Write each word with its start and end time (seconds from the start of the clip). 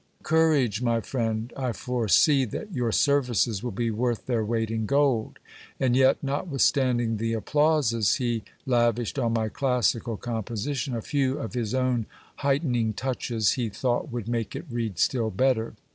Courage, 0.23 0.81
my 0.81 0.99
friend! 0.99 1.53
I 1.55 1.73
foresee 1.73 2.43
that 2.45 2.73
your 2.73 2.91
services 2.91 3.61
will 3.61 3.69
be 3.69 3.91
worth 3.91 4.25
their 4.25 4.43
weight 4.43 4.71
in 4.71 4.87
gold. 4.87 5.37
And 5.79 5.95
yet, 5.95 6.23
notwithstanding 6.23 7.17
the 7.17 7.33
applauses 7.33 8.15
he 8.15 8.43
lavish 8.65 9.13
ed 9.15 9.21
on 9.21 9.33
my 9.33 9.47
classical 9.47 10.17
composition, 10.17 10.95
a 10.95 11.03
few 11.03 11.37
of 11.37 11.53
his 11.53 11.75
own 11.75 12.07
heightening 12.37 12.93
touches, 12.93 13.51
he 13.51 13.69
thought, 13.69 14.11
would 14.11 14.27
make 14.27 14.55
it 14.55 14.65
read 14.71 14.97
still 14.97 15.29
better. 15.29 15.75